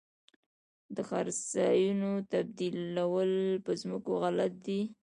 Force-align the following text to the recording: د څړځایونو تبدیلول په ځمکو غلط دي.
د 0.95 0.97
څړځایونو 1.09 2.11
تبدیلول 2.31 3.31
په 3.65 3.71
ځمکو 3.81 4.11
غلط 4.21 4.53
دي. 4.65 4.81